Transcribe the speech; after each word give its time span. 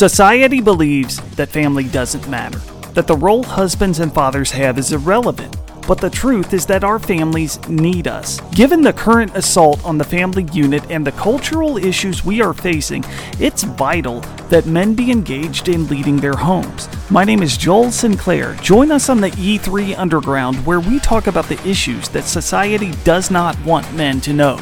Society 0.00 0.62
believes 0.62 1.20
that 1.32 1.50
family 1.50 1.84
doesn't 1.84 2.26
matter, 2.26 2.58
that 2.94 3.06
the 3.06 3.14
role 3.14 3.42
husbands 3.42 3.98
and 3.98 4.10
fathers 4.10 4.50
have 4.50 4.78
is 4.78 4.94
irrelevant. 4.94 5.54
But 5.86 6.00
the 6.00 6.08
truth 6.08 6.54
is 6.54 6.64
that 6.64 6.84
our 6.84 6.98
families 6.98 7.60
need 7.68 8.08
us. 8.08 8.40
Given 8.52 8.80
the 8.80 8.94
current 8.94 9.36
assault 9.36 9.84
on 9.84 9.98
the 9.98 10.04
family 10.04 10.44
unit 10.54 10.90
and 10.90 11.06
the 11.06 11.12
cultural 11.12 11.76
issues 11.76 12.24
we 12.24 12.40
are 12.40 12.54
facing, 12.54 13.04
it's 13.38 13.64
vital 13.64 14.20
that 14.48 14.64
men 14.64 14.94
be 14.94 15.10
engaged 15.10 15.68
in 15.68 15.86
leading 15.88 16.16
their 16.16 16.32
homes. 16.32 16.88
My 17.10 17.22
name 17.22 17.42
is 17.42 17.58
Joel 17.58 17.90
Sinclair. 17.90 18.54
Join 18.62 18.90
us 18.90 19.10
on 19.10 19.20
the 19.20 19.32
E3 19.32 19.98
Underground 19.98 20.64
where 20.64 20.80
we 20.80 20.98
talk 21.00 21.26
about 21.26 21.46
the 21.50 21.60
issues 21.68 22.08
that 22.08 22.24
society 22.24 22.92
does 23.04 23.30
not 23.30 23.62
want 23.66 23.92
men 23.92 24.22
to 24.22 24.32
know. 24.32 24.58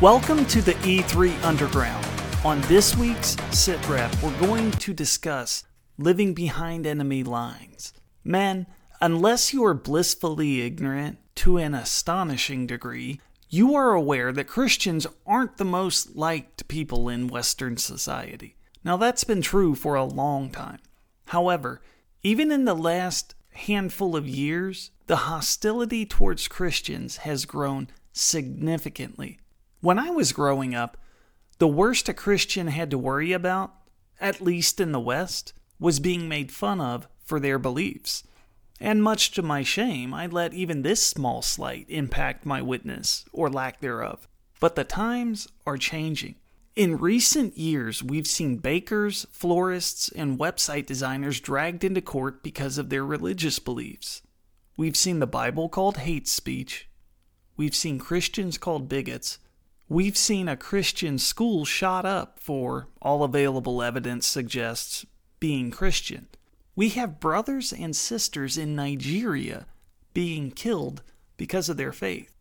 Welcome 0.00 0.46
to 0.46 0.62
the 0.62 0.72
E3 0.76 1.44
Underground. 1.44 2.06
On 2.42 2.62
this 2.62 2.96
week's 2.96 3.36
Sit 3.50 3.86
Rep, 3.86 4.10
we're 4.22 4.40
going 4.40 4.70
to 4.70 4.94
discuss 4.94 5.64
living 5.98 6.32
behind 6.32 6.86
enemy 6.86 7.22
lines. 7.22 7.92
Men, 8.24 8.66
unless 9.02 9.52
you 9.52 9.62
are 9.62 9.74
blissfully 9.74 10.62
ignorant 10.62 11.18
to 11.34 11.58
an 11.58 11.74
astonishing 11.74 12.66
degree, 12.66 13.20
you 13.50 13.74
are 13.74 13.92
aware 13.92 14.32
that 14.32 14.46
Christians 14.46 15.06
aren't 15.26 15.58
the 15.58 15.66
most 15.66 16.16
liked 16.16 16.66
people 16.66 17.10
in 17.10 17.28
Western 17.28 17.76
society. 17.76 18.56
Now, 18.82 18.96
that's 18.96 19.24
been 19.24 19.42
true 19.42 19.74
for 19.74 19.96
a 19.96 20.04
long 20.04 20.48
time. 20.48 20.78
However, 21.26 21.82
even 22.22 22.50
in 22.50 22.64
the 22.64 22.72
last 22.72 23.34
handful 23.50 24.16
of 24.16 24.26
years, 24.26 24.92
the 25.08 25.16
hostility 25.16 26.06
towards 26.06 26.48
Christians 26.48 27.18
has 27.18 27.44
grown 27.44 27.88
significantly. 28.14 29.40
When 29.80 29.98
I 29.98 30.10
was 30.10 30.32
growing 30.32 30.74
up, 30.74 30.98
the 31.58 31.68
worst 31.68 32.08
a 32.10 32.14
Christian 32.14 32.66
had 32.66 32.90
to 32.90 32.98
worry 32.98 33.32
about, 33.32 33.74
at 34.20 34.42
least 34.42 34.78
in 34.78 34.92
the 34.92 35.00
West, 35.00 35.54
was 35.78 36.00
being 36.00 36.28
made 36.28 36.52
fun 36.52 36.82
of 36.82 37.08
for 37.24 37.40
their 37.40 37.58
beliefs. 37.58 38.22
And 38.78 39.02
much 39.02 39.30
to 39.32 39.42
my 39.42 39.62
shame, 39.62 40.12
I 40.12 40.26
let 40.26 40.52
even 40.52 40.82
this 40.82 41.02
small 41.02 41.40
slight 41.40 41.86
impact 41.88 42.44
my 42.44 42.60
witness, 42.60 43.24
or 43.32 43.48
lack 43.48 43.80
thereof. 43.80 44.28
But 44.58 44.74
the 44.74 44.84
times 44.84 45.48
are 45.66 45.78
changing. 45.78 46.34
In 46.76 46.98
recent 46.98 47.56
years, 47.56 48.02
we've 48.02 48.26
seen 48.26 48.58
bakers, 48.58 49.26
florists, 49.30 50.10
and 50.10 50.38
website 50.38 50.84
designers 50.84 51.40
dragged 51.40 51.84
into 51.84 52.02
court 52.02 52.42
because 52.42 52.76
of 52.76 52.90
their 52.90 53.04
religious 53.04 53.58
beliefs. 53.58 54.20
We've 54.76 54.96
seen 54.96 55.20
the 55.20 55.26
Bible 55.26 55.70
called 55.70 55.98
hate 55.98 56.28
speech. 56.28 56.88
We've 57.56 57.74
seen 57.74 57.98
Christians 57.98 58.56
called 58.58 58.88
bigots 58.88 59.38
We've 59.90 60.16
seen 60.16 60.48
a 60.48 60.56
Christian 60.56 61.18
school 61.18 61.64
shot 61.64 62.06
up 62.06 62.38
for, 62.38 62.86
all 63.02 63.24
available 63.24 63.82
evidence 63.82 64.24
suggests, 64.24 65.04
being 65.40 65.72
Christian. 65.72 66.28
We 66.76 66.90
have 66.90 67.18
brothers 67.18 67.72
and 67.72 67.96
sisters 67.96 68.56
in 68.56 68.76
Nigeria 68.76 69.66
being 70.14 70.52
killed 70.52 71.02
because 71.36 71.68
of 71.68 71.76
their 71.76 71.90
faith. 71.90 72.32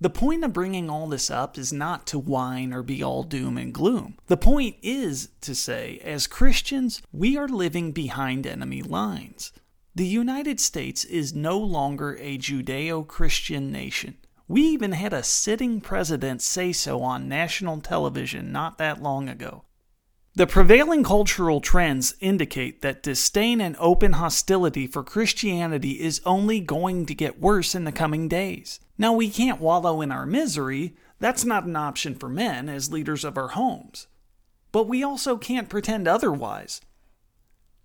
The 0.00 0.10
point 0.10 0.44
of 0.44 0.52
bringing 0.52 0.88
all 0.88 1.08
this 1.08 1.28
up 1.28 1.58
is 1.58 1.72
not 1.72 2.06
to 2.06 2.20
whine 2.20 2.72
or 2.72 2.84
be 2.84 3.02
all 3.02 3.24
doom 3.24 3.58
and 3.58 3.74
gloom. 3.74 4.14
The 4.28 4.36
point 4.36 4.76
is 4.80 5.30
to 5.40 5.56
say, 5.56 6.00
as 6.04 6.28
Christians, 6.28 7.02
we 7.10 7.36
are 7.36 7.48
living 7.48 7.90
behind 7.90 8.46
enemy 8.46 8.82
lines. 8.82 9.50
The 9.96 10.06
United 10.06 10.60
States 10.60 11.04
is 11.04 11.34
no 11.34 11.58
longer 11.58 12.16
a 12.20 12.38
Judeo 12.38 13.04
Christian 13.08 13.72
nation. 13.72 14.18
We 14.50 14.62
even 14.62 14.90
had 14.90 15.12
a 15.12 15.22
sitting 15.22 15.80
president 15.80 16.42
say 16.42 16.72
so 16.72 17.02
on 17.02 17.28
national 17.28 17.80
television 17.82 18.50
not 18.50 18.78
that 18.78 19.00
long 19.00 19.28
ago. 19.28 19.62
The 20.34 20.48
prevailing 20.48 21.04
cultural 21.04 21.60
trends 21.60 22.16
indicate 22.18 22.82
that 22.82 23.00
disdain 23.00 23.60
and 23.60 23.76
open 23.78 24.14
hostility 24.14 24.88
for 24.88 25.04
Christianity 25.04 26.00
is 26.00 26.20
only 26.26 26.58
going 26.58 27.06
to 27.06 27.14
get 27.14 27.40
worse 27.40 27.76
in 27.76 27.84
the 27.84 27.92
coming 27.92 28.26
days. 28.26 28.80
Now, 28.98 29.12
we 29.12 29.30
can't 29.30 29.60
wallow 29.60 30.00
in 30.00 30.10
our 30.10 30.26
misery. 30.26 30.96
That's 31.20 31.44
not 31.44 31.62
an 31.62 31.76
option 31.76 32.16
for 32.16 32.28
men 32.28 32.68
as 32.68 32.90
leaders 32.90 33.24
of 33.24 33.38
our 33.38 33.50
homes. 33.50 34.08
But 34.72 34.88
we 34.88 35.04
also 35.04 35.36
can't 35.36 35.68
pretend 35.68 36.08
otherwise. 36.08 36.80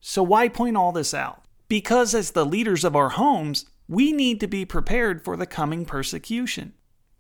So, 0.01 0.23
why 0.23 0.49
point 0.49 0.77
all 0.77 0.91
this 0.91 1.13
out? 1.13 1.43
Because, 1.67 2.15
as 2.15 2.31
the 2.31 2.43
leaders 2.43 2.83
of 2.83 2.95
our 2.95 3.09
homes, 3.09 3.67
we 3.87 4.11
need 4.11 4.39
to 4.39 4.47
be 4.47 4.65
prepared 4.65 5.23
for 5.23 5.37
the 5.37 5.45
coming 5.45 5.85
persecution. 5.85 6.73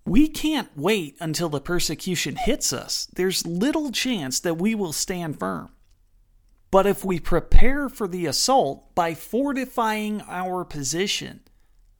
We 0.05 0.27
can't 0.27 0.69
wait 0.75 1.15
until 1.19 1.49
the 1.49 1.61
persecution 1.61 2.35
hits 2.35 2.71
us. 2.71 3.07
There's 3.15 3.45
little 3.45 3.91
chance 3.91 4.39
that 4.41 4.55
we 4.55 4.75
will 4.75 4.93
stand 4.93 5.39
firm. 5.39 5.69
But 6.71 6.85
if 6.85 7.05
we 7.05 7.19
prepare 7.19 7.89
for 7.89 8.07
the 8.07 8.25
assault 8.25 8.93
by 8.95 9.13
fortifying 9.13 10.21
our 10.27 10.65
position, 10.65 11.41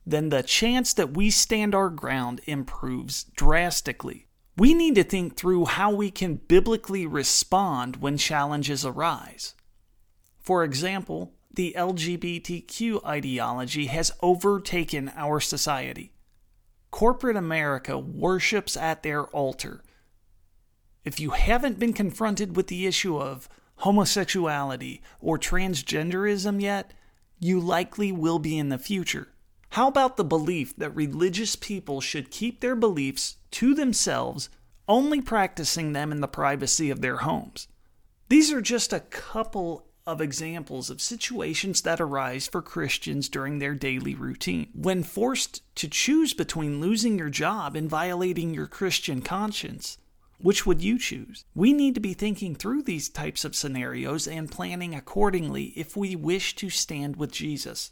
then 0.05 0.29
the 0.29 0.43
chance 0.43 0.93
that 0.93 1.15
we 1.15 1.29
stand 1.29 1.73
our 1.73 1.89
ground 1.89 2.41
improves 2.45 3.23
drastically. 3.35 4.27
We 4.57 4.73
need 4.73 4.95
to 4.95 5.03
think 5.03 5.35
through 5.35 5.65
how 5.65 5.91
we 5.91 6.11
can 6.11 6.35
biblically 6.35 7.05
respond 7.05 7.97
when 7.97 8.17
challenges 8.17 8.85
arise. 8.85 9.55
For 10.39 10.63
example, 10.63 11.33
the 11.55 11.73
LGBTQ 11.77 13.05
ideology 13.05 13.85
has 13.88 14.11
overtaken 14.21 15.11
our 15.16 15.39
society. 15.39 16.11
Corporate 16.91 17.38
America 17.38 17.97
worships 17.97 18.77
at 18.77 19.03
their 19.03 19.25
altar. 19.25 19.83
If 21.03 21.19
you 21.19 21.31
haven't 21.31 21.79
been 21.79 21.94
confronted 21.94 22.55
with 22.55 22.67
the 22.67 22.85
issue 22.85 23.17
of 23.17 23.47
homosexuality 23.77 25.01
or 25.19 25.38
transgenderism 25.38 26.61
yet, 26.61 26.94
you 27.39 27.59
likely 27.59 28.11
will 28.11 28.39
be 28.39 28.57
in 28.57 28.69
the 28.69 28.77
future. 28.77 29.29
How 29.71 29.88
about 29.88 30.15
the 30.17 30.23
belief 30.23 30.75
that 30.77 30.95
religious 30.95 31.55
people 31.55 31.99
should 31.99 32.31
keep 32.31 32.61
their 32.61 32.75
beliefs 32.75 33.38
to 33.51 33.75
themselves, 33.75 34.49
only 34.88 35.21
practicing 35.21 35.91
them 35.91 36.11
in 36.11 36.21
the 36.21 36.27
privacy 36.27 36.89
of 36.89 37.01
their 37.01 37.17
homes? 37.17 37.67
These 38.29 38.51
are 38.51 38.61
just 38.61 38.94
a 38.94 39.01
couple 39.01 39.85
of 40.07 40.21
examples 40.21 40.89
of 40.89 41.01
situations 41.01 41.81
that 41.81 41.99
arise 41.99 42.47
for 42.47 42.61
Christians 42.61 43.27
during 43.27 43.57
their 43.57 43.73
daily 43.73 44.13
routine. 44.13 44.69
When 44.73 45.01
forced 45.01 45.61
to 45.75 45.88
choose 45.88 46.33
between 46.33 46.79
losing 46.79 47.17
your 47.17 47.29
job 47.29 47.75
and 47.75 47.89
violating 47.89 48.53
your 48.53 48.67
Christian 48.67 49.21
conscience, 49.21 49.97
which 50.38 50.65
would 50.65 50.81
you 50.81 50.99
choose? 50.99 51.45
We 51.55 51.73
need 51.73 51.95
to 51.95 52.01
be 52.01 52.13
thinking 52.13 52.55
through 52.55 52.83
these 52.83 53.09
types 53.09 53.45
of 53.45 53.55
scenarios 53.55 54.27
and 54.27 54.51
planning 54.51 54.94
accordingly 54.94 55.73
if 55.75 55.97
we 55.97 56.15
wish 56.15 56.55
to 56.57 56.69
stand 56.69 57.15
with 57.15 57.31
Jesus. 57.31 57.91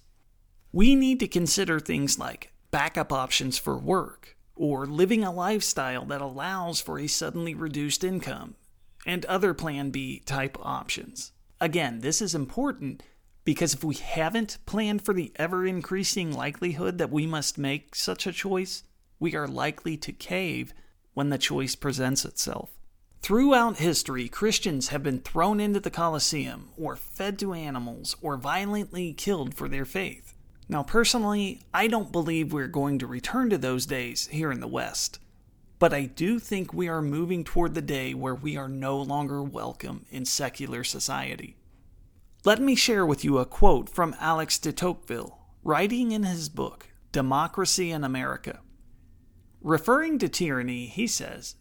We 0.72 0.96
need 0.96 1.20
to 1.22 1.28
consider 1.28 1.80
things 1.80 2.20
like 2.20 2.52
backup 2.70 3.12
options 3.12 3.58
for 3.58 3.78
work, 3.78 4.38
or 4.56 4.86
living 4.86 5.24
a 5.24 5.32
lifestyle 5.32 6.06
that 6.06 6.22
allows 6.22 6.82
for 6.82 7.00
a 7.00 7.08
suddenly 7.08 7.56
reduced 7.56 8.04
income, 8.04 8.56
and 9.06 9.26
other 9.26 9.54
Plan 9.54 9.90
B 9.90 10.22
type 10.26 10.58
options. 10.62 11.32
Again, 11.64 12.02
this 12.02 12.22
is 12.22 12.36
important 12.36 13.04
because 13.46 13.74
if 13.74 13.86
we 13.86 13.96
haven't 13.96 14.58
planned 14.66 15.02
for 15.06 15.14
the 15.14 15.32
ever 15.38 15.66
increasing 15.66 16.34
likelihood 16.34 16.98
that 16.98 17.10
we 17.10 17.26
must 17.26 17.58
make 17.58 17.96
such 17.96 18.28
a 18.28 18.34
choice, 18.34 18.84
we 19.18 19.34
are 19.34 19.48
likely 19.48 19.96
to 19.96 20.12
cave 20.12 20.74
when 21.14 21.30
the 21.30 21.38
choice 21.38 21.78
presents 21.78 22.26
itself. 22.26 22.72
Throughout 23.22 23.78
history, 23.78 24.28
Christians 24.28 24.90
have 24.90 25.04
been 25.04 25.22
thrown 25.22 25.62
into 25.62 25.80
the 25.80 25.90
Colosseum, 25.90 26.72
or 26.78 26.98
fed 26.98 27.40
to 27.40 27.54
animals, 27.54 28.18
or 28.22 28.36
violently 28.36 29.14
killed 29.14 29.54
for 29.54 29.70
their 29.70 29.86
faith. 29.86 30.34
Now, 30.68 30.84
personally, 30.84 31.62
I 31.74 31.88
don't 31.88 32.12
believe 32.12 32.52
we're 32.52 32.68
going 32.68 33.00
to 33.00 33.08
return 33.08 33.50
to 33.52 33.58
those 33.58 33.86
days 33.86 34.28
here 34.28 34.52
in 34.52 34.60
the 34.60 34.68
West. 34.68 35.20
But 35.80 35.94
I 35.94 36.06
do 36.06 36.40
think 36.40 36.74
we 36.74 36.88
are 36.88 37.02
moving 37.02 37.44
toward 37.44 37.74
the 37.74 37.82
day 37.82 38.14
where 38.14 38.36
we 38.36 38.56
are 38.56 38.70
no 38.70 39.02
longer 39.02 39.44
welcome 39.44 40.06
in 40.10 40.26
secular 40.26 40.84
society. 40.84 41.58
Let 42.46 42.62
me 42.62 42.76
share 42.76 43.06
with 43.06 43.24
you 43.24 43.38
a 43.38 43.46
quote 43.46 43.90
from 43.90 44.16
Alex 44.20 44.60
de 44.60 44.72
Tocqueville, 44.72 45.40
writing 45.64 46.12
in 46.12 46.24
his 46.24 46.50
book, 46.50 46.88
Democracy 47.12 47.92
in 47.92 48.04
America. 48.04 48.60
Referring 49.62 50.20
to 50.20 50.28
tyranny, 50.28 50.88
he 50.88 51.08
says, 51.08 51.56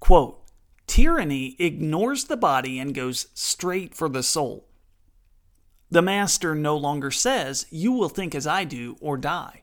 quote, 0.00 0.40
Tyranny 0.86 1.56
ignores 1.58 2.24
the 2.24 2.36
body 2.36 2.78
and 2.78 2.94
goes 2.94 3.28
straight 3.34 3.94
for 3.94 4.08
the 4.08 4.22
soul. 4.22 4.68
The 5.90 6.02
master 6.02 6.54
no 6.54 6.76
longer 6.76 7.10
says, 7.10 7.66
You 7.70 7.92
will 7.92 8.08
think 8.08 8.34
as 8.34 8.46
I 8.46 8.64
do 8.64 8.96
or 9.00 9.16
die. 9.16 9.62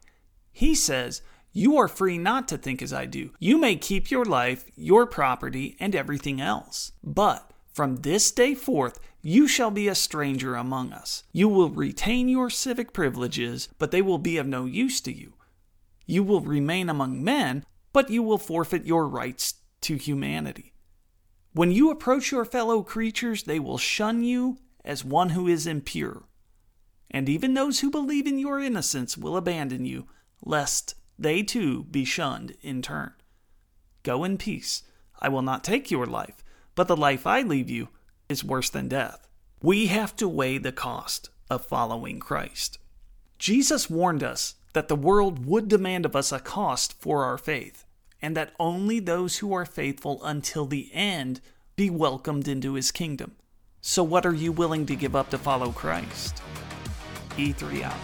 He 0.52 0.74
says, 0.74 1.22
you 1.54 1.78
are 1.78 1.88
free 1.88 2.18
not 2.18 2.48
to 2.48 2.58
think 2.58 2.82
as 2.82 2.94
I 2.94 3.06
do. 3.06 3.32
You 3.40 3.58
may 3.58 3.76
keep 3.76 4.10
your 4.10 4.26
life, 4.26 4.66
your 4.76 5.06
property, 5.06 5.76
and 5.80 5.96
everything 5.96 6.40
else. 6.40 6.94
But 7.04 7.52
from 7.74 7.98
this 7.98 8.32
day 8.32 8.56
forth, 8.56 9.00
you 9.22 9.48
shall 9.48 9.72
be 9.72 9.88
a 9.88 9.96
stranger 9.96 10.56
among 10.56 10.94
us. 10.94 11.24
You 11.32 11.50
will 11.50 11.70
retain 11.70 12.30
your 12.30 12.50
civic 12.50 12.94
privileges, 12.94 13.70
but 13.78 13.92
they 13.92 14.02
will 14.02 14.18
be 14.18 14.38
of 14.38 14.48
no 14.48 14.66
use 14.66 15.02
to 15.02 15.14
you. 15.14 15.34
You 16.06 16.24
will 16.24 16.42
remain 16.42 16.90
among 16.90 17.24
men, 17.24 17.66
but 17.94 18.10
you 18.10 18.24
will 18.24 18.38
forfeit 18.38 18.86
your 18.86 19.08
rights 19.08 19.56
to 19.82 19.96
humanity. 19.96 20.74
When 21.54 21.72
you 21.72 21.92
approach 21.92 22.32
your 22.32 22.46
fellow 22.46 22.82
creatures, 22.82 23.44
they 23.44 23.60
will 23.60 23.78
shun 23.78 24.24
you 24.24 24.58
as 24.86 25.04
one 25.04 25.30
who 25.30 25.48
is 25.48 25.68
impure. 25.68 26.24
And 27.10 27.28
even 27.28 27.54
those 27.54 27.82
who 27.82 27.92
believe 27.92 28.26
in 28.26 28.40
your 28.40 28.60
innocence 28.60 29.18
will 29.18 29.36
abandon 29.36 29.86
you, 29.86 30.08
lest 30.44 30.96
they 31.22 31.44
too 31.44 31.84
be 31.86 32.06
shunned 32.06 32.56
in 32.62 32.82
turn. 32.82 33.14
Go 34.04 34.24
in 34.24 34.38
peace. 34.38 34.84
I 35.20 35.30
will 35.30 35.42
not 35.42 35.64
take 35.64 35.92
your 35.92 36.06
life, 36.06 36.44
but 36.76 36.88
the 36.88 36.98
life 36.98 37.28
I 37.28 37.42
leave 37.42 37.70
you 37.70 37.90
is 38.28 38.44
worse 38.44 38.70
than 38.70 38.88
death. 38.88 39.28
We 39.62 39.88
have 39.88 40.16
to 40.16 40.28
weigh 40.28 40.58
the 40.58 40.72
cost 40.72 41.30
of 41.50 41.66
following 41.66 42.20
Christ. 42.20 42.80
Jesus 43.38 43.90
warned 43.90 44.24
us 44.24 44.56
that 44.74 44.88
the 44.88 44.96
world 44.96 45.46
would 45.46 45.68
demand 45.68 46.06
of 46.06 46.16
us 46.16 46.32
a 46.32 46.40
cost 46.40 47.00
for 47.00 47.24
our 47.24 47.38
faith, 47.38 47.86
and 48.22 48.36
that 48.36 48.54
only 48.60 49.00
those 49.00 49.38
who 49.38 49.54
are 49.54 49.66
faithful 49.66 50.24
until 50.24 50.66
the 50.66 50.90
end 50.94 51.42
be 51.76 51.90
welcomed 51.90 52.48
into 52.48 52.74
his 52.74 52.92
kingdom. 52.92 53.36
So, 53.82 54.04
what 54.04 54.26
are 54.26 54.34
you 54.34 54.52
willing 54.52 54.86
to 54.86 54.96
give 54.96 55.16
up 55.16 55.30
to 55.32 55.38
follow 55.38 55.72
Christ? 55.72 56.42
E3 57.38 57.84
out. 57.84 57.98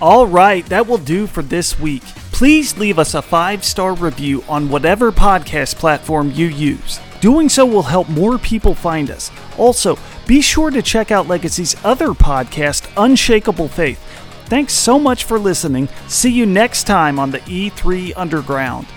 All 0.00 0.26
right, 0.26 0.66
that 0.66 0.86
will 0.86 0.98
do 0.98 1.26
for 1.26 1.42
this 1.42 1.78
week. 1.78 2.02
Please 2.42 2.76
leave 2.76 2.98
us 2.98 3.14
a 3.14 3.22
five 3.22 3.64
star 3.64 3.94
review 3.94 4.42
on 4.48 4.68
whatever 4.68 5.12
podcast 5.12 5.76
platform 5.76 6.32
you 6.32 6.48
use. 6.48 6.98
Doing 7.20 7.48
so 7.48 7.64
will 7.64 7.84
help 7.84 8.08
more 8.08 8.36
people 8.36 8.74
find 8.74 9.12
us. 9.12 9.30
Also, 9.58 9.96
be 10.26 10.40
sure 10.40 10.72
to 10.72 10.82
check 10.82 11.12
out 11.12 11.28
Legacy's 11.28 11.76
other 11.84 12.08
podcast, 12.08 12.90
Unshakable 12.96 13.68
Faith. 13.68 14.00
Thanks 14.46 14.72
so 14.72 14.98
much 14.98 15.22
for 15.22 15.38
listening. 15.38 15.88
See 16.08 16.32
you 16.32 16.44
next 16.44 16.82
time 16.82 17.20
on 17.20 17.30
the 17.30 17.38
E3 17.42 18.12
Underground. 18.16 18.88